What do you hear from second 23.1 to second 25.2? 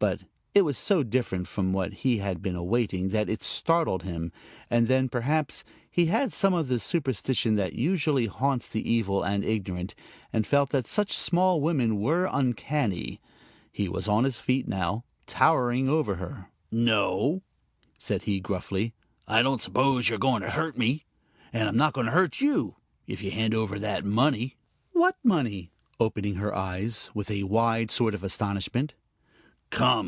you hand over that money." "What